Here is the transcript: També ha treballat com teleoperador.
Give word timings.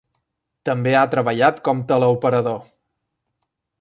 També 0.69 0.93
ha 0.95 1.03
treballat 1.11 1.61
com 1.67 1.83
teleoperador. 1.93 2.59